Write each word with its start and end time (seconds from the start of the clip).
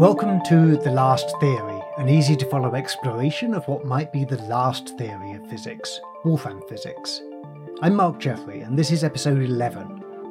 Welcome 0.00 0.40
to 0.44 0.78
The 0.78 0.90
Last 0.90 1.30
Theory, 1.40 1.78
an 1.98 2.08
easy 2.08 2.34
to 2.36 2.46
follow 2.46 2.74
exploration 2.74 3.52
of 3.52 3.68
what 3.68 3.84
might 3.84 4.10
be 4.14 4.24
the 4.24 4.40
last 4.44 4.96
theory 4.96 5.34
of 5.34 5.46
physics, 5.50 6.00
Wolfram 6.24 6.62
physics. 6.70 7.20
I'm 7.82 7.96
Mark 7.96 8.18
Jeffrey, 8.18 8.60
and 8.62 8.78
this 8.78 8.90
is 8.90 9.04
episode 9.04 9.42
11 9.42 9.84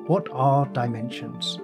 What 0.08 0.28
are 0.32 0.66
dimensions? 0.70 1.60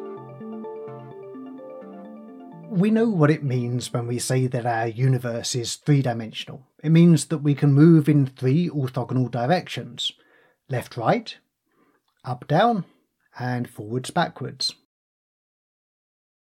We 2.70 2.92
know 2.92 3.10
what 3.10 3.32
it 3.32 3.44
means 3.44 3.92
when 3.92 4.06
we 4.06 4.20
say 4.20 4.46
that 4.46 4.68
our 4.68 4.88
universe 4.88 5.56
is 5.56 5.76
three 5.76 6.04
dimensional. 6.04 6.62
It 6.84 6.92
means 6.92 7.26
that 7.26 7.40
we 7.40 7.56
can 7.56 7.74
move 7.74 8.08
in 8.08 8.28
three 8.28 8.70
orthogonal 8.70 9.32
directions 9.32 10.12
left 10.70 10.96
right, 10.96 11.36
up 12.24 12.48
down, 12.48 12.86
and 13.40 13.68
forwards 13.68 14.12
backwards. 14.12 14.76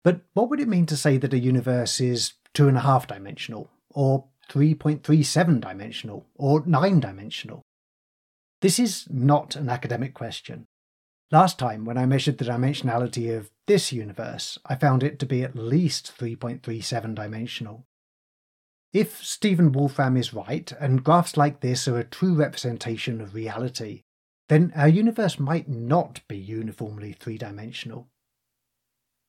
But 0.04 0.22
what 0.34 0.50
would 0.50 0.60
it 0.60 0.68
mean 0.68 0.86
to 0.86 0.96
say 0.96 1.16
that 1.16 1.34
a 1.34 1.38
universe 1.38 2.00
is 2.00 2.34
two 2.54 2.68
and 2.68 2.76
a 2.76 2.80
half 2.80 3.06
dimensional, 3.06 3.70
or 3.90 4.26
3.37 4.50 5.60
dimensional, 5.60 6.26
or 6.34 6.64
9 6.66 7.00
dimensional? 7.00 7.62
This 8.60 8.78
is 8.78 9.06
not 9.10 9.56
an 9.56 9.68
academic 9.68 10.14
question. 10.14 10.66
Last 11.30 11.58
time, 11.58 11.84
when 11.84 11.96
I 11.96 12.04
measured 12.04 12.38
the 12.38 12.44
dimensionality 12.44 13.36
of 13.36 13.50
this 13.66 13.92
universe, 13.92 14.58
I 14.66 14.74
found 14.74 15.02
it 15.02 15.18
to 15.20 15.26
be 15.26 15.42
at 15.42 15.56
least 15.56 16.12
3.37 16.18 17.14
dimensional. 17.14 17.86
If 18.92 19.24
Stephen 19.24 19.72
Wolfram 19.72 20.16
is 20.18 20.34
right, 20.34 20.70
and 20.78 21.02
graphs 21.02 21.36
like 21.36 21.60
this 21.60 21.88
are 21.88 21.98
a 21.98 22.04
true 22.04 22.34
representation 22.34 23.20
of 23.22 23.34
reality, 23.34 24.02
then 24.48 24.72
our 24.76 24.88
universe 24.88 25.38
might 25.38 25.68
not 25.68 26.20
be 26.28 26.36
uniformly 26.36 27.14
three 27.14 27.38
dimensional. 27.38 28.08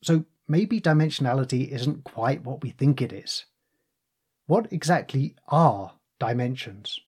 So 0.04 0.26
maybe 0.48 0.80
dimensionality 0.80 1.70
isn't 1.70 2.04
quite 2.04 2.44
what 2.44 2.62
we 2.62 2.70
think 2.70 3.02
it 3.02 3.14
is. 3.14 3.46
What 4.46 4.72
exactly 4.72 5.36
are 5.48 5.94
dimensions? 6.20 7.00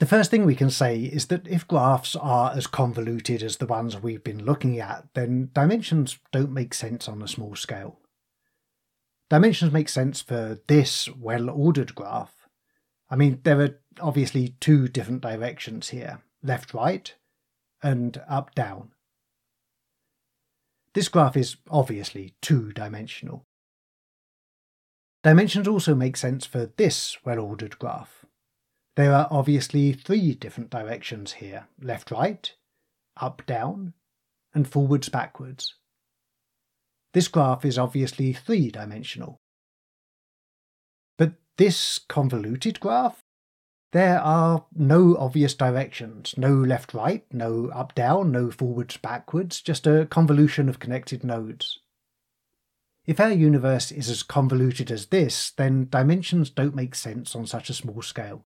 The 0.00 0.06
first 0.06 0.30
thing 0.30 0.44
we 0.44 0.56
can 0.56 0.70
say 0.70 1.00
is 1.00 1.26
that 1.26 1.46
if 1.46 1.68
graphs 1.68 2.16
are 2.16 2.52
as 2.54 2.66
convoluted 2.66 3.42
as 3.42 3.56
the 3.56 3.66
ones 3.66 3.96
we've 3.96 4.24
been 4.24 4.44
looking 4.44 4.78
at, 4.80 5.06
then 5.14 5.50
dimensions 5.54 6.18
don't 6.32 6.52
make 6.52 6.74
sense 6.74 7.08
on 7.08 7.22
a 7.22 7.28
small 7.28 7.54
scale. 7.54 8.00
Dimensions 9.30 9.72
make 9.72 9.88
sense 9.88 10.20
for 10.20 10.58
this 10.66 11.08
well 11.08 11.48
ordered 11.48 11.94
graph. 11.94 12.34
I 13.08 13.16
mean, 13.16 13.40
there 13.44 13.60
are 13.60 13.80
obviously 14.00 14.56
two 14.60 14.88
different 14.88 15.22
directions 15.22 15.90
here 15.90 16.20
left 16.42 16.74
right 16.74 17.14
and 17.82 18.20
up 18.28 18.54
down. 18.54 18.90
This 20.94 21.08
graph 21.08 21.36
is 21.36 21.56
obviously 21.68 22.34
two 22.40 22.72
dimensional. 22.72 23.44
Dimensions 25.24 25.66
also 25.66 25.94
make 25.94 26.16
sense 26.16 26.46
for 26.46 26.66
this 26.76 27.16
well 27.24 27.40
ordered 27.40 27.78
graph. 27.78 28.24
There 28.94 29.12
are 29.12 29.26
obviously 29.30 29.92
three 29.92 30.34
different 30.34 30.70
directions 30.70 31.32
here 31.34 31.66
left 31.82 32.12
right, 32.12 32.52
up 33.20 33.42
down, 33.44 33.94
and 34.54 34.68
forwards 34.68 35.08
backwards. 35.08 35.74
This 37.12 37.26
graph 37.26 37.64
is 37.64 37.76
obviously 37.76 38.32
three 38.32 38.70
dimensional. 38.70 39.40
But 41.18 41.34
this 41.58 41.98
convoluted 41.98 42.78
graph 42.78 43.23
there 43.94 44.18
are 44.18 44.64
no 44.74 45.16
obvious 45.18 45.54
directions, 45.54 46.34
no 46.36 46.52
left 46.52 46.94
right, 46.94 47.24
no 47.32 47.68
up 47.68 47.94
down, 47.94 48.32
no 48.32 48.50
forwards 48.50 48.96
backwards, 48.96 49.60
just 49.60 49.86
a 49.86 50.06
convolution 50.06 50.68
of 50.68 50.80
connected 50.80 51.22
nodes. 51.22 51.78
If 53.06 53.20
our 53.20 53.30
universe 53.30 53.92
is 53.92 54.10
as 54.10 54.24
convoluted 54.24 54.90
as 54.90 55.06
this, 55.06 55.52
then 55.52 55.86
dimensions 55.88 56.50
don't 56.50 56.74
make 56.74 56.96
sense 56.96 57.36
on 57.36 57.46
such 57.46 57.70
a 57.70 57.74
small 57.74 58.02
scale. 58.02 58.44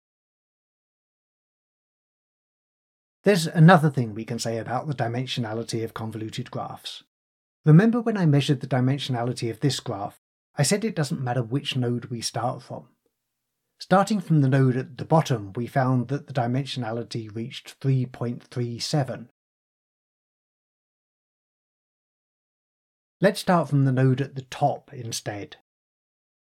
There's 3.24 3.46
another 3.46 3.90
thing 3.90 4.14
we 4.14 4.24
can 4.24 4.38
say 4.38 4.56
about 4.56 4.86
the 4.86 4.94
dimensionality 4.94 5.84
of 5.84 5.92
convoluted 5.92 6.50
graphs. 6.50 7.02
Remember 7.66 8.00
when 8.00 8.16
I 8.16 8.24
measured 8.24 8.62
the 8.62 8.66
dimensionality 8.66 9.50
of 9.50 9.60
this 9.60 9.78
graph, 9.78 10.22
I 10.56 10.62
said 10.62 10.86
it 10.86 10.96
doesn't 10.96 11.20
matter 11.20 11.42
which 11.42 11.76
node 11.76 12.06
we 12.06 12.22
start 12.22 12.62
from. 12.62 12.88
Starting 13.78 14.20
from 14.20 14.40
the 14.40 14.48
node 14.48 14.76
at 14.76 14.96
the 14.96 15.04
bottom, 15.04 15.52
we 15.54 15.66
found 15.66 16.08
that 16.08 16.26
the 16.26 16.32
dimensionality 16.32 17.34
reached 17.34 17.78
3.37. 17.80 19.28
Let's 23.20 23.40
start 23.40 23.68
from 23.68 23.84
the 23.84 23.92
node 23.92 24.20
at 24.20 24.34
the 24.34 24.42
top 24.42 24.92
instead. 24.92 25.56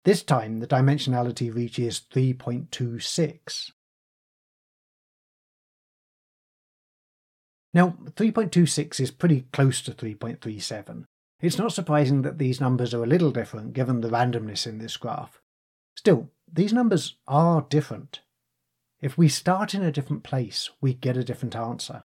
This 0.04 0.22
time 0.22 0.60
the 0.60 0.66
dimensionality 0.66 1.54
reaches 1.54 2.00
3.26. 2.12 3.72
Now, 7.74 7.96
3.26 8.12 9.00
is 9.00 9.10
pretty 9.10 9.46
close 9.52 9.82
to 9.82 9.92
3.37. 9.92 11.04
It's 11.40 11.58
not 11.58 11.72
surprising 11.72 12.22
that 12.22 12.38
these 12.38 12.60
numbers 12.60 12.94
are 12.94 13.04
a 13.04 13.06
little 13.06 13.30
different 13.30 13.74
given 13.74 14.00
the 14.00 14.08
randomness 14.08 14.66
in 14.66 14.78
this 14.78 14.96
graph. 14.96 15.40
Still, 15.94 16.30
these 16.52 16.72
numbers 16.72 17.16
are 17.26 17.66
different. 17.68 18.20
If 19.00 19.18
we 19.18 19.28
start 19.28 19.74
in 19.74 19.82
a 19.82 19.92
different 19.92 20.22
place, 20.22 20.70
we 20.80 20.94
get 20.94 21.16
a 21.16 21.24
different 21.24 21.54
answer. 21.54 22.02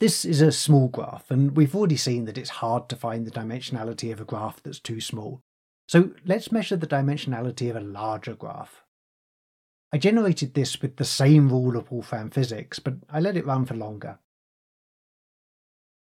This 0.00 0.24
is 0.24 0.40
a 0.40 0.52
small 0.52 0.88
graph, 0.88 1.30
and 1.30 1.56
we've 1.56 1.74
already 1.74 1.96
seen 1.96 2.24
that 2.26 2.38
it's 2.38 2.50
hard 2.50 2.88
to 2.88 2.96
find 2.96 3.26
the 3.26 3.32
dimensionality 3.32 4.12
of 4.12 4.20
a 4.20 4.24
graph 4.24 4.62
that's 4.62 4.78
too 4.78 5.00
small. 5.00 5.42
So 5.88 6.10
let's 6.24 6.52
measure 6.52 6.76
the 6.76 6.86
dimensionality 6.86 7.68
of 7.68 7.76
a 7.76 7.80
larger 7.80 8.34
graph. 8.34 8.84
I 9.92 9.98
generated 9.98 10.54
this 10.54 10.80
with 10.80 10.96
the 10.96 11.04
same 11.04 11.48
rule 11.48 11.76
of 11.76 11.90
Wolfram 11.90 12.30
physics, 12.30 12.78
but 12.78 12.94
I 13.10 13.20
let 13.20 13.36
it 13.36 13.46
run 13.46 13.64
for 13.64 13.74
longer. 13.74 14.18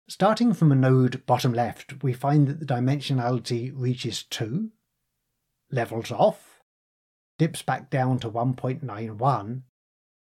Starting 0.08 0.53
from 0.53 0.72
a 0.72 0.75
node 0.75 1.25
bottom 1.25 1.53
left, 1.53 2.03
we 2.03 2.13
find 2.13 2.47
that 2.47 2.59
the 2.59 2.66
dimensionality 2.66 3.72
reaches 3.74 4.24
2, 4.24 4.69
levels 5.72 6.12
off, 6.12 6.49
dips 7.40 7.64
back 7.64 7.90
down 7.90 8.20
to 8.20 8.30
1.91, 8.30 9.62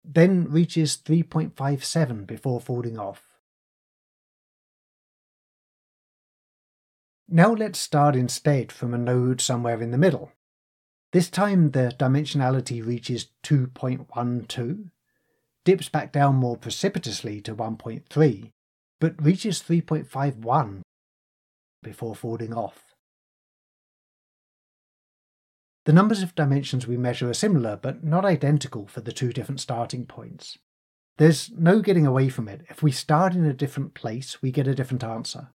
then 0.04 0.44
reaches 0.50 0.98
3.57 0.98 2.26
before 2.26 2.60
falling 2.60 2.98
off. 2.98 3.22
Now 7.28 7.52
let's 7.52 7.78
start 7.78 8.14
instead 8.14 8.70
from 8.70 8.92
a 8.92 8.98
node 8.98 9.40
somewhere 9.40 9.80
in 9.80 9.90
the 9.90 9.98
middle. 9.98 10.32
This 11.12 11.30
time 11.30 11.70
the 11.70 11.94
dimensionality 11.98 12.84
reaches 12.84 13.30
2.12, 13.44 14.90
dips 15.64 15.88
back 15.88 16.12
down 16.12 16.36
more 16.36 16.56
precipitously 16.56 17.40
to 17.42 17.54
1.3, 17.54 18.52
but 19.00 19.24
reaches 19.24 19.62
3.51 19.62 20.82
before 21.82 22.14
falling 22.14 22.52
off. 22.52 22.85
The 25.86 25.92
numbers 25.92 26.20
of 26.20 26.34
dimensions 26.34 26.88
we 26.88 26.96
measure 26.96 27.30
are 27.30 27.34
similar, 27.34 27.76
but 27.76 28.02
not 28.02 28.24
identical 28.24 28.88
for 28.88 29.00
the 29.00 29.12
two 29.12 29.32
different 29.32 29.60
starting 29.60 30.04
points. 30.04 30.58
There's 31.16 31.52
no 31.52 31.80
getting 31.80 32.04
away 32.04 32.28
from 32.28 32.48
it. 32.48 32.62
If 32.68 32.82
we 32.82 32.90
start 32.90 33.34
in 33.34 33.44
a 33.44 33.52
different 33.52 33.94
place, 33.94 34.42
we 34.42 34.50
get 34.50 34.66
a 34.66 34.74
different 34.74 35.04
answer. 35.04 35.52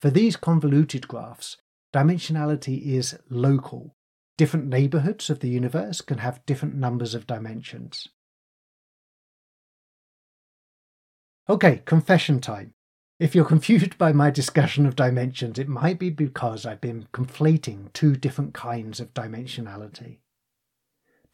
For 0.00 0.08
these 0.08 0.36
convoluted 0.36 1.08
graphs, 1.08 1.58
dimensionality 1.92 2.80
is 2.86 3.18
local. 3.28 3.96
Different 4.38 4.68
neighbourhoods 4.68 5.28
of 5.28 5.40
the 5.40 5.50
universe 5.50 6.00
can 6.00 6.16
have 6.18 6.46
different 6.46 6.74
numbers 6.74 7.14
of 7.14 7.26
dimensions. 7.26 8.08
Okay, 11.50 11.82
confession 11.84 12.40
time. 12.40 12.72
If 13.20 13.34
you're 13.34 13.44
confused 13.54 13.98
by 13.98 14.12
my 14.12 14.30
discussion 14.30 14.86
of 14.86 14.96
dimensions, 14.96 15.58
it 15.58 15.68
might 15.68 15.98
be 15.98 16.08
because 16.08 16.64
I've 16.64 16.80
been 16.80 17.06
conflating 17.12 17.92
two 17.92 18.16
different 18.16 18.54
kinds 18.54 18.98
of 18.98 19.12
dimensionality. 19.12 20.20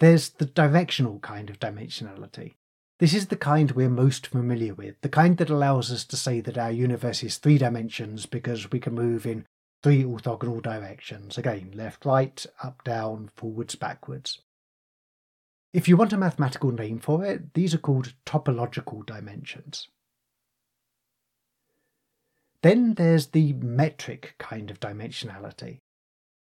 There's 0.00 0.30
the 0.30 0.46
directional 0.46 1.20
kind 1.20 1.48
of 1.48 1.60
dimensionality. 1.60 2.54
This 2.98 3.14
is 3.14 3.28
the 3.28 3.36
kind 3.36 3.70
we're 3.70 3.88
most 3.88 4.26
familiar 4.26 4.74
with, 4.74 5.00
the 5.00 5.08
kind 5.08 5.36
that 5.36 5.48
allows 5.48 5.92
us 5.92 6.04
to 6.06 6.16
say 6.16 6.40
that 6.40 6.58
our 6.58 6.72
universe 6.72 7.22
is 7.22 7.38
three 7.38 7.56
dimensions 7.56 8.26
because 8.26 8.70
we 8.72 8.80
can 8.80 8.94
move 8.94 9.24
in 9.24 9.46
three 9.82 10.02
orthogonal 10.02 10.60
directions 10.60 11.38
again, 11.38 11.70
left, 11.72 12.04
right, 12.04 12.44
up, 12.64 12.82
down, 12.82 13.30
forwards, 13.36 13.76
backwards. 13.76 14.40
If 15.72 15.88
you 15.88 15.96
want 15.96 16.14
a 16.14 16.16
mathematical 16.16 16.72
name 16.72 16.98
for 16.98 17.24
it, 17.24 17.54
these 17.54 17.74
are 17.74 17.78
called 17.78 18.14
topological 18.24 19.06
dimensions. 19.06 19.88
Then 22.66 22.94
there's 22.94 23.28
the 23.28 23.52
metric 23.52 24.34
kind 24.38 24.72
of 24.72 24.80
dimensionality. 24.80 25.78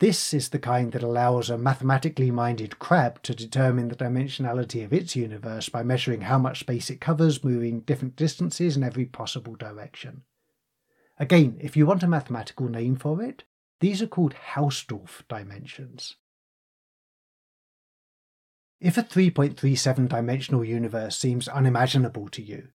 This 0.01 0.33
is 0.33 0.49
the 0.49 0.59
kind 0.59 0.93
that 0.93 1.03
allows 1.03 1.51
a 1.51 1.59
mathematically 1.59 2.31
minded 2.31 2.79
crab 2.79 3.23
to 3.25 3.35
determine 3.35 3.89
the 3.89 3.97
dimensionality 3.97 4.83
of 4.83 4.95
its 4.95 5.15
universe 5.15 5.69
by 5.69 5.83
measuring 5.83 6.23
how 6.23 6.39
much 6.39 6.61
space 6.61 6.89
it 6.89 7.03
covers, 7.03 7.45
moving 7.45 7.81
different 7.81 8.17
distances 8.17 8.79
in 8.79 8.83
every 8.83 9.05
possible 9.05 9.57
direction. 9.57 10.23
Again, 11.19 11.59
if 11.61 11.77
you 11.77 11.85
want 11.85 12.03
a 12.03 12.09
mathematical 12.09 12.71
name 12.71 12.97
for 12.97 13.23
it, 13.23 13.45
these 13.81 14.01
are 14.01 14.07
called 14.07 14.37
Hausdorff 14.55 15.29
dimensions. 15.29 16.17
If 18.81 18.97
a 18.97 19.03
3.37 19.03 20.09
dimensional 20.09 20.65
universe 20.65 21.19
seems 21.19 21.47
unimaginable 21.47 22.31
to 22.31 22.41
you, 22.41 22.69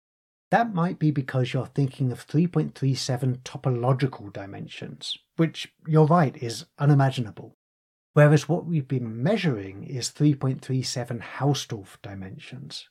that 0.51 0.73
might 0.73 0.99
be 0.99 1.11
because 1.11 1.53
you're 1.53 1.65
thinking 1.65 2.11
of 2.11 2.27
3.37 2.27 3.39
topological 3.39 4.31
dimensions, 4.31 5.17
which 5.37 5.73
you're 5.87 6.05
right 6.05 6.35
is 6.43 6.65
unimaginable. 6.77 7.55
Whereas 8.13 8.49
what 8.49 8.65
we've 8.65 8.87
been 8.87 9.23
measuring 9.23 9.85
is 9.85 10.09
3.37 10.09 11.21
Hausdorff 11.37 12.01
dimensions. 12.01 12.89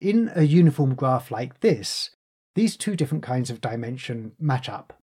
In 0.00 0.32
a 0.34 0.42
uniform 0.42 0.96
graph 0.96 1.30
like 1.30 1.60
this, 1.60 2.10
these 2.56 2.76
two 2.76 2.96
different 2.96 3.22
kinds 3.22 3.48
of 3.48 3.60
dimension 3.60 4.32
match 4.40 4.68
up. 4.68 5.00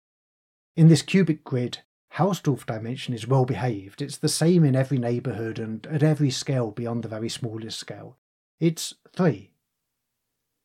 In 0.75 0.89
this 0.89 1.03
cubic 1.03 1.45
grid, 1.45 1.81
Hausdorff 2.15 2.65
dimension 2.65 3.13
is 3.13 3.27
well 3.27 3.45
behaved. 3.45 4.01
It's 4.01 4.17
the 4.17 4.29
same 4.29 4.65
in 4.65 4.75
every 4.75 4.99
neighbourhood 4.99 5.59
and 5.59 5.87
at 5.89 6.03
every 6.03 6.31
scale 6.31 6.71
beyond 6.71 7.03
the 7.03 7.09
very 7.09 7.29
smallest 7.29 7.79
scale. 7.79 8.17
It's 8.59 8.95
3. 9.15 9.51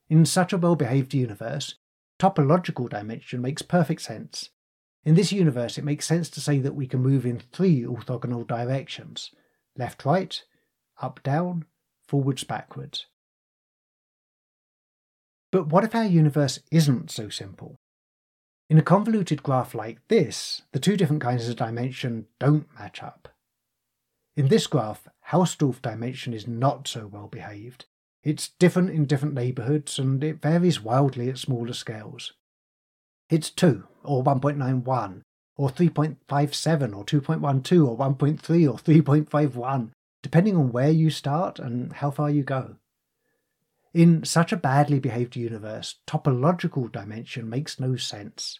In 0.10 0.26
such 0.26 0.54
a 0.54 0.58
well 0.58 0.76
behaved 0.76 1.14
universe, 1.14 1.76
topological 2.20 2.90
dimension 2.90 3.42
makes 3.42 3.62
perfect 3.62 4.02
sense. 4.02 4.50
In 5.06 5.16
this 5.16 5.32
universe, 5.32 5.78
it 5.78 5.84
makes 5.84 6.06
sense 6.06 6.30
to 6.30 6.42
say 6.42 6.60
that 6.60 6.76
we 6.76 6.88
can 6.88 7.02
move 7.02 7.26
in 7.26 7.40
three 7.40 7.82
orthogonal 7.82 8.48
directions 8.48 9.32
left 9.76 10.06
right, 10.06 10.44
up 11.02 11.22
down, 11.24 11.66
forwards 12.08 12.44
backwards. 12.44 13.08
But 15.52 15.68
what 15.68 15.84
if 15.84 15.96
our 15.96 16.06
universe 16.06 16.60
isn't 16.72 17.12
so 17.12 17.30
simple? 17.30 17.76
In 18.70 18.78
a 18.78 18.84
convoluted 18.84 19.44
graph 19.44 19.76
like 19.76 20.00
this, 20.08 20.64
the 20.72 20.80
two 20.80 20.98
different 20.98 21.22
kinds 21.22 21.48
of 21.48 21.56
dimension 21.56 22.28
don't 22.40 22.68
match 22.80 23.04
up. 23.04 23.30
In 24.36 24.48
this 24.48 24.66
graph, 24.66 25.08
Hausdorff 25.30 25.82
dimension 25.82 26.34
is 26.34 26.48
not 26.48 26.88
so 26.88 27.06
well 27.06 27.28
behaved. 27.28 27.86
It's 28.24 28.50
different 28.60 28.90
in 28.92 29.06
different 29.06 29.34
neighbourhoods 29.34 30.00
and 30.00 30.24
it 30.24 30.42
varies 30.42 30.82
wildly 30.82 31.30
at 31.30 31.38
smaller 31.38 31.74
scales. 31.74 32.34
It's 33.30 33.50
2, 33.50 33.84
or 34.04 34.24
1.91, 34.24 35.22
or 35.58 35.70
3.57, 35.70 36.96
or 36.96 37.04
2.12, 37.04 37.88
or 37.88 37.98
1.3, 37.98 38.72
or 38.72 38.78
3.51, 38.78 39.90
depending 40.22 40.56
on 40.56 40.72
where 40.72 40.90
you 40.90 41.10
start 41.10 41.60
and 41.60 41.94
how 41.94 42.12
far 42.12 42.30
you 42.30 42.44
go. 42.44 42.76
In 43.94 44.24
such 44.24 44.52
a 44.52 44.58
badly 44.58 45.00
behaved 45.00 45.36
universe, 45.36 45.96
topological 46.08 46.92
dimension 46.92 47.50
makes 47.50 47.80
no 47.80 47.96
sense. 47.96 48.60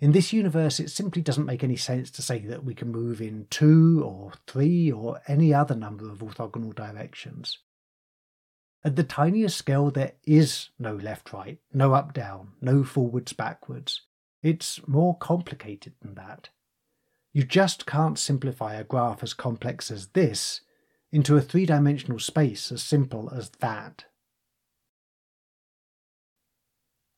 In 0.00 0.12
this 0.12 0.32
universe, 0.32 0.78
it 0.78 0.90
simply 0.90 1.22
doesn't 1.22 1.46
make 1.46 1.64
any 1.64 1.76
sense 1.76 2.10
to 2.10 2.22
say 2.22 2.40
that 2.40 2.64
we 2.64 2.74
can 2.74 2.90
move 2.92 3.22
in 3.22 3.46
two 3.48 4.02
or 4.04 4.32
three 4.46 4.92
or 4.92 5.22
any 5.26 5.54
other 5.54 5.74
number 5.74 6.10
of 6.10 6.18
orthogonal 6.18 6.74
directions. 6.74 7.58
At 8.86 8.94
the 8.94 9.02
tiniest 9.02 9.58
scale, 9.58 9.90
there 9.90 10.12
is 10.28 10.68
no 10.78 10.94
left 10.94 11.32
right, 11.32 11.58
no 11.74 11.92
up 11.92 12.14
down, 12.14 12.52
no 12.60 12.84
forwards 12.84 13.32
backwards. 13.32 14.02
It's 14.44 14.86
more 14.86 15.18
complicated 15.18 15.94
than 16.00 16.14
that. 16.14 16.50
You 17.32 17.42
just 17.42 17.84
can't 17.84 18.16
simplify 18.16 18.74
a 18.74 18.84
graph 18.84 19.24
as 19.24 19.34
complex 19.34 19.90
as 19.90 20.10
this 20.10 20.60
into 21.10 21.36
a 21.36 21.40
three 21.40 21.66
dimensional 21.66 22.20
space 22.20 22.70
as 22.70 22.80
simple 22.80 23.28
as 23.34 23.50
that. 23.58 24.04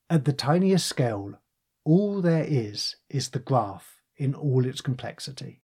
At 0.09 0.25
the 0.25 0.33
tiniest 0.33 0.87
scale, 0.87 1.39
all 1.85 2.23
there 2.23 2.47
is 2.49 2.97
is 3.11 3.29
the 3.29 3.41
graph 3.41 4.01
in 4.17 4.35
all 4.35 4.65
its 4.65 4.81
complexity. 4.81 5.61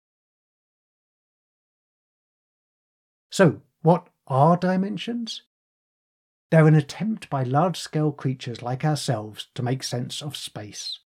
So, 3.31 3.61
what 3.81 4.09
are 4.27 4.57
dimensions? 4.57 5.43
They're 6.53 6.67
an 6.67 6.75
attempt 6.75 7.31
by 7.31 7.41
large 7.41 7.79
scale 7.79 8.11
creatures 8.11 8.61
like 8.61 8.85
ourselves 8.85 9.47
to 9.55 9.63
make 9.63 9.81
sense 9.81 10.21
of 10.21 10.37
space. 10.37 10.99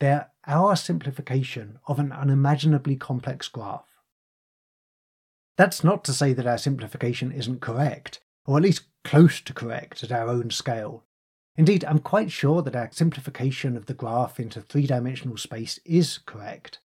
They're 0.00 0.28
our 0.46 0.76
simplification 0.76 1.78
of 1.88 1.98
an 1.98 2.12
unimaginably 2.12 2.96
complex 2.96 3.48
graph. 3.48 3.88
That's 5.56 5.82
not 5.82 6.04
to 6.04 6.12
say 6.12 6.34
that 6.34 6.46
our 6.46 6.58
simplification 6.58 7.32
isn't 7.32 7.62
correct, 7.62 8.20
or 8.44 8.58
at 8.58 8.62
least 8.62 8.82
close 9.02 9.40
to 9.40 9.54
correct 9.54 10.04
at 10.04 10.12
our 10.12 10.28
own 10.28 10.50
scale. 10.50 11.04
Indeed, 11.56 11.86
I'm 11.86 12.00
quite 12.00 12.30
sure 12.30 12.60
that 12.60 12.76
our 12.76 12.90
simplification 12.92 13.78
of 13.78 13.86
the 13.86 13.94
graph 13.94 14.38
into 14.38 14.60
three 14.60 14.86
dimensional 14.86 15.38
space 15.38 15.80
is 15.86 16.18
correct. 16.18 16.80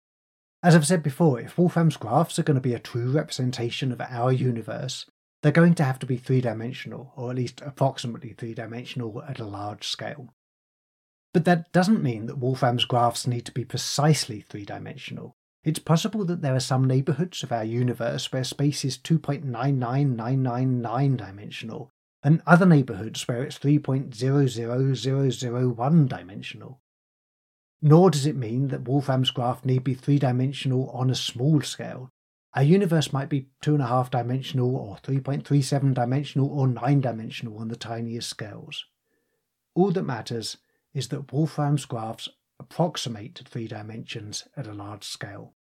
As 0.62 0.76
I've 0.76 0.86
said 0.86 1.04
before, 1.04 1.40
if 1.40 1.58
Wolfram's 1.58 1.96
graphs 1.96 2.38
are 2.38 2.44
going 2.44 2.56
to 2.56 2.62
be 2.62 2.74
a 2.74 2.80
true 2.80 3.14
representation 3.14 3.94
of 3.94 4.02
our 4.02 4.34
universe, 4.34 5.06
they're 5.44 5.52
going 5.52 5.76
to 5.76 5.84
have 5.84 6.00
to 6.00 6.06
be 6.06 6.18
three 6.18 6.42
dimensional, 6.42 7.12
or 7.18 7.30
at 7.30 7.36
least 7.36 7.62
approximately 7.62 8.32
three 8.32 8.54
dimensional 8.54 9.22
at 9.28 9.40
a 9.40 9.46
large 9.46 9.86
scale. 9.86 10.34
But 11.34 11.44
that 11.46 11.74
doesn't 11.74 12.02
mean 12.02 12.28
that 12.28 12.38
Wolfram's 12.38 12.86
graphs 12.86 13.28
need 13.28 13.46
to 13.46 13.52
be 13.52 13.66
precisely 13.66 14.40
three 14.40 14.64
dimensional. 14.64 15.36
It's 15.66 15.80
possible 15.80 16.24
that 16.26 16.42
there 16.42 16.56
are 16.56 16.62
some 16.62 16.86
neighbourhoods 16.86 17.44
of 17.44 17.52
our 17.52 17.66
universe 17.66 18.32
where 18.32 18.46
space 18.46 18.86
is 18.86 18.98
2.99999 18.98 21.18
dimensional, 21.18 21.92
and 22.24 22.42
other 22.48 22.66
neighbourhoods 22.66 23.28
where 23.28 23.44
it's 23.44 23.60
3.00001 23.60 26.08
dimensional. 26.08 26.80
Nor 27.82 28.12
does 28.12 28.26
it 28.26 28.38
mean 28.38 28.70
that 28.70 28.88
Wolfram's 28.88 29.32
graph 29.32 29.66
need 29.66 29.84
be 29.84 29.94
three 29.94 30.20
dimensional 30.20 30.90
on 30.92 31.10
a 31.10 31.16
small 31.16 31.60
scale. 31.60 32.13
Our 32.56 32.64
universe 32.64 33.12
might 33.12 33.30
be 33.30 33.48
two 33.62 33.74
and 33.74 33.82
a 33.82 33.88
half 33.88 34.12
dimensional, 34.12 34.76
or 34.76 34.98
3.37 34.98 35.94
dimensional, 35.94 36.48
or 36.48 36.68
9 36.68 37.02
dimensional 37.02 37.58
on 37.58 37.68
the 37.68 37.76
tiniest 37.76 38.30
scales. 38.30 38.86
All 39.74 39.92
that 39.92 40.04
matters 40.04 40.58
is 40.94 41.08
that 41.08 41.32
Wolfram's 41.34 41.86
graphs 41.86 42.30
approximate 42.60 43.34
to 43.36 43.44
three 43.44 43.68
dimensions 43.68 44.48
at 44.56 44.68
a 44.68 44.74
large 44.74 45.04
scale. 45.04 45.56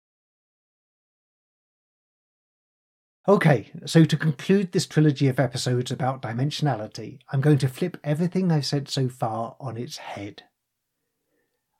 Okay, 3.27 3.71
so 3.85 4.03
to 4.03 4.17
conclude 4.17 4.71
this 4.71 4.87
trilogy 4.87 5.27
of 5.27 5.39
episodes 5.39 5.91
about 5.91 6.23
dimensionality, 6.23 7.19
I'm 7.31 7.39
going 7.39 7.59
to 7.59 7.69
flip 7.69 7.97
everything 8.03 8.51
I've 8.51 8.65
said 8.65 8.89
so 8.89 9.07
far 9.07 9.55
on 9.59 9.77
its 9.77 9.97
head. 9.97 10.43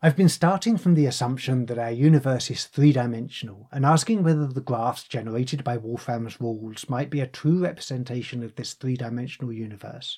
I've 0.04 0.16
been 0.16 0.30
starting 0.30 0.78
from 0.78 0.96
the 0.96 1.06
assumption 1.06 1.68
that 1.68 1.78
our 1.78 1.92
universe 1.92 2.50
is 2.50 2.66
three 2.66 2.92
dimensional 2.92 3.70
and 3.72 3.86
asking 3.86 4.24
whether 4.24 4.48
the 4.48 4.60
graphs 4.60 5.04
generated 5.04 5.64
by 5.64 5.78
Wolfram's 5.78 6.42
rules 6.42 6.90
might 6.90 7.12
be 7.12 7.20
a 7.20 7.28
true 7.28 7.60
representation 7.60 8.42
of 8.42 8.56
this 8.56 8.74
three 8.74 8.96
dimensional 8.98 9.54
universe. 9.54 10.18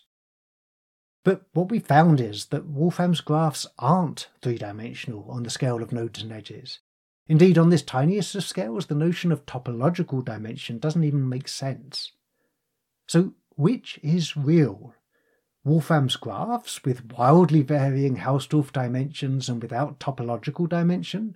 But 1.25 1.48
what 1.52 1.70
we 1.70 1.80
found 1.80 2.22
is 2.22 2.46
that 2.46 2.66
Wolfram's 2.66 3.20
graphs 3.20 3.68
aren't 3.78 4.30
three 4.42 4.58
dimensional 4.58 5.25
on 5.30 5.44
the 5.44 5.50
scale 5.50 5.84
of 5.84 5.92
nodes 5.92 6.22
and 6.22 6.32
edges. 6.32 6.80
Indeed, 7.28 7.58
on 7.58 7.70
this 7.70 7.84
tiniest 7.84 8.36
of 8.36 8.46
scales, 8.46 8.86
the 8.86 8.96
notion 8.96 9.34
of 9.34 9.46
topological 9.46 10.24
dimension 10.24 10.80
doesn't 10.80 11.04
even 11.04 11.28
make 11.28 11.50
sense. 11.50 12.13
So, 13.08 13.34
which 13.56 14.00
is 14.02 14.38
real? 14.38 14.96
Wolfram's 15.65 16.17
graphs 16.17 16.84
with 16.84 17.13
wildly 17.13 17.62
varying 17.62 18.17
Hausdorff 18.17 18.74
dimensions 18.74 19.48
and 19.48 19.62
without 19.62 20.00
topological 20.00 20.67
dimension? 20.67 21.36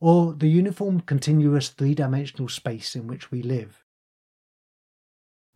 Or 0.00 0.32
the 0.32 0.48
uniform 0.48 1.00
continuous 1.00 1.70
three 1.70 1.94
dimensional 1.94 2.48
space 2.48 2.94
in 2.94 3.08
which 3.08 3.32
we 3.32 3.42
live? 3.42 3.82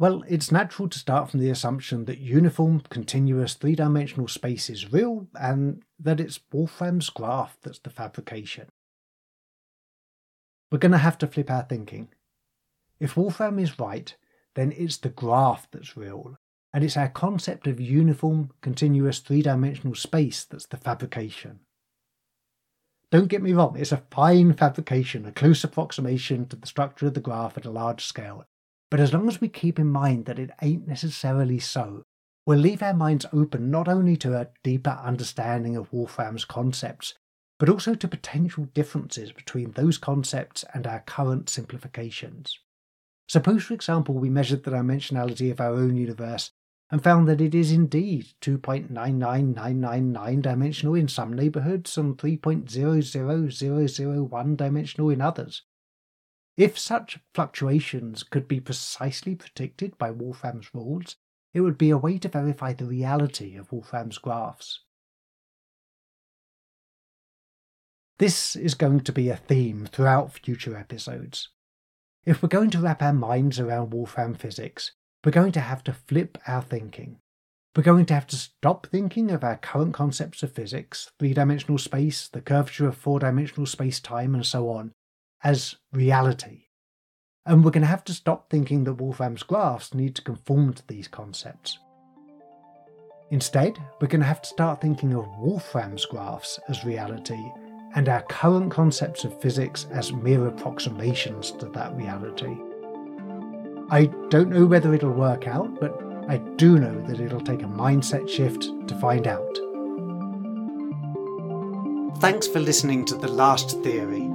Well, 0.01 0.25
it's 0.27 0.51
natural 0.51 0.89
to 0.89 0.99
start 0.99 1.31
from 1.31 1.41
the 1.41 1.51
assumption 1.51 2.07
that 2.07 2.19
uniform 2.19 2.81
continuous 2.89 3.55
three 3.55 3.75
dimensional 3.75 4.29
space 4.29 4.71
is 4.71 4.93
real 4.93 5.29
and 5.39 5.83
that 5.99 6.21
it's 6.21 6.41
Wolfram's 6.51 7.11
graph 7.11 7.59
that's 7.63 7.79
the 7.81 7.91
fabrication. 7.91 8.71
We're 10.73 10.79
going 10.79 10.93
to 10.93 10.99
have 10.99 11.19
to 11.19 11.27
flip 11.27 11.51
our 11.51 11.65
thinking. 11.65 12.09
If 12.99 13.17
Wolfram 13.17 13.59
is 13.59 13.79
right, 13.79 14.17
then 14.55 14.73
it's 14.73 14.97
the 14.97 15.11
graph 15.11 15.69
that's 15.71 15.97
real, 15.97 16.39
and 16.73 16.85
it's 16.85 16.97
our 16.97 17.09
concept 17.09 17.67
of 17.67 17.81
uniform, 17.81 18.51
continuous 18.61 19.19
three 19.19 19.43
dimensional 19.43 19.95
space 19.95 20.45
that's 20.45 20.67
the 20.67 20.77
fabrication. 20.77 21.61
Don't 23.11 23.27
get 23.29 23.43
me 23.43 23.53
wrong, 23.53 23.77
it's 23.77 23.91
a 23.91 24.05
fine 24.11 24.53
fabrication, 24.53 25.27
a 25.27 25.33
close 25.33 25.65
approximation 25.65 26.47
to 26.47 26.57
the 26.57 26.67
structure 26.67 27.07
of 27.07 27.15
the 27.15 27.21
graph 27.21 27.59
at 27.59 27.67
a 27.67 27.71
large 27.71 28.05
scale. 28.05 28.45
But 28.89 29.01
as 29.01 29.13
long 29.13 29.27
as 29.27 29.41
we 29.41 29.49
keep 29.49 29.79
in 29.81 29.89
mind 29.89 30.27
that 30.27 30.39
it 30.39 30.51
ain't 30.63 30.87
necessarily 30.87 31.59
so, 31.59 32.05
we'll 32.47 32.59
leave 32.59 32.83
our 32.83 32.95
minds 32.95 33.27
open 33.33 33.71
not 33.71 33.89
only 33.89 34.17
to 34.19 34.39
a 34.39 34.49
deeper 34.63 34.99
understanding 35.03 35.77
of 35.77 35.93
Wolfram's 35.93 36.45
concepts, 36.45 37.15
but 37.59 37.69
also 37.69 37.95
to 37.95 38.09
potential 38.09 38.69
differences 38.75 39.33
between 39.33 39.73
those 39.73 39.99
concepts 39.99 40.65
and 40.73 40.87
our 40.87 41.01
current 41.01 41.49
simplifications. 41.49 42.59
Suppose, 43.29 43.65
for 43.65 43.75
example, 43.75 44.15
we 44.15 44.31
measured 44.31 44.65
the 44.65 44.71
dimensionality 44.71 45.51
of 45.51 45.61
our 45.61 45.73
own 45.73 45.97
universe 45.97 46.53
and 46.91 47.03
found 47.03 47.27
that 47.29 47.41
it 47.41 47.55
is 47.55 47.71
indeed 47.71 48.27
2.99999 48.41 50.43
dimensional 50.43 50.95
in 50.95 51.07
some 51.07 51.33
neighbourhoods 51.33 51.97
and 51.97 52.19
3.00001 52.19 54.57
dimensional 54.57 55.11
in 55.11 55.21
others. 55.21 55.63
If 56.57 56.77
such 56.79 57.21
fluctuations 57.33 58.25
could 58.25 58.49
be 58.49 58.59
precisely 58.61 59.37
predicted 59.37 59.97
by 59.99 60.11
Wolfram's 60.11 60.75
rules, 60.75 61.15
it 61.55 61.61
would 61.61 61.79
be 61.79 61.91
a 61.91 61.99
way 61.99 62.19
to 62.19 62.29
verify 62.29 62.73
the 62.73 62.87
reality 62.87 63.57
of 63.57 63.71
Wolfram's 63.73 64.19
graphs. 64.19 64.81
This 68.19 68.57
is 68.57 68.75
going 68.75 69.01
to 69.01 69.13
be 69.13 69.31
a 69.31 69.37
theme 69.37 69.87
throughout 69.87 70.33
future 70.33 70.77
episodes. 70.77 71.49
If 72.27 72.43
we're 72.43 72.51
going 72.51 72.69
to 72.71 72.81
wrap 72.81 73.01
our 73.01 73.15
minds 73.15 73.59
around 73.59 73.95
Wolfram 73.95 74.35
physics, 74.35 74.93
we're 75.25 75.33
going 75.33 75.53
to 75.53 75.61
have 75.61 75.85
to 75.85 75.93
flip 75.93 76.39
our 76.47 76.63
thinking. 76.63 77.19
We're 77.77 77.83
going 77.83 78.07
to 78.07 78.15
have 78.15 78.27
to 78.29 78.37
stop 78.37 78.87
thinking 78.87 79.31
of 79.31 79.45
our 79.45 79.57
current 79.57 79.95
concepts 79.95 80.43
of 80.43 80.53
physics, 80.53 81.11
three 81.19 81.35
dimensional 81.35 81.79
space, 81.79 82.29
the 82.29 82.41
curvature 82.41 82.89
of 82.89 82.97
four 82.97 83.21
dimensional 83.21 83.67
space 83.67 84.01
time, 84.01 84.35
and 84.35 84.45
so 84.45 84.71
on, 84.71 84.93
as 85.45 85.77
reality. 85.93 86.65
And 87.47 87.65
we're 87.65 87.71
going 87.71 87.83
to 87.83 87.87
have 87.89 88.05
to 88.05 88.15
stop 88.15 88.51
thinking 88.51 88.85
that 88.85 88.95
Wolfram's 88.95 89.43
graphs 89.43 89.95
need 89.95 90.15
to 90.17 90.23
conform 90.23 90.73
to 90.75 90.87
these 90.89 91.07
concepts. 91.07 91.79
Instead, 93.31 93.79
we're 94.01 94.09
going 94.09 94.21
to 94.21 94.27
have 94.27 94.43
to 94.43 94.49
start 94.49 94.81
thinking 94.81 95.15
of 95.15 95.29
Wolfram's 95.39 96.05
graphs 96.05 96.59
as 96.69 96.85
reality 96.85 97.41
and 97.95 98.09
our 98.09 98.23
current 98.23 98.71
concepts 98.71 99.25
of 99.25 99.41
physics 99.41 99.87
as 99.93 100.13
mere 100.13 100.49
approximations 100.49 101.53
to 101.53 101.67
that 101.67 101.95
reality. 101.95 102.57
I 103.93 104.07
don't 104.29 104.51
know 104.51 104.67
whether 104.67 104.95
it'll 104.95 105.11
work 105.11 105.49
out, 105.49 105.81
but 105.81 106.01
I 106.29 106.37
do 106.37 106.79
know 106.79 107.01
that 107.09 107.19
it'll 107.19 107.41
take 107.41 107.63
a 107.63 107.67
mindset 107.67 108.29
shift 108.29 108.71
to 108.87 108.95
find 109.01 109.27
out. 109.27 109.59
Thanks 112.21 112.47
for 112.47 112.61
listening 112.61 113.05
to 113.07 113.17
The 113.17 113.27
Last 113.27 113.83
Theory. 113.83 114.31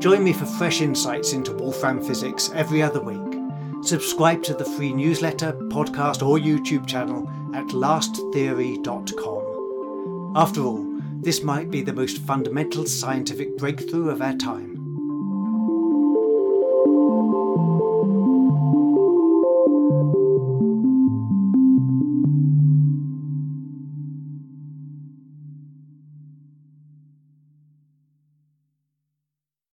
Join 0.00 0.24
me 0.24 0.32
for 0.32 0.46
fresh 0.46 0.80
insights 0.80 1.32
into 1.32 1.52
Wolfram 1.52 2.02
physics 2.02 2.50
every 2.54 2.82
other 2.82 3.00
week. 3.00 3.38
Subscribe 3.84 4.42
to 4.42 4.54
the 4.54 4.64
free 4.64 4.92
newsletter, 4.92 5.52
podcast, 5.52 6.26
or 6.26 6.38
YouTube 6.38 6.88
channel 6.88 7.30
at 7.54 7.68
lasttheory.com. 7.68 10.32
After 10.34 10.62
all, 10.62 10.84
this 11.20 11.44
might 11.44 11.70
be 11.70 11.82
the 11.82 11.92
most 11.92 12.18
fundamental 12.18 12.84
scientific 12.86 13.56
breakthrough 13.58 14.10
of 14.10 14.20
our 14.22 14.34
time. 14.34 14.77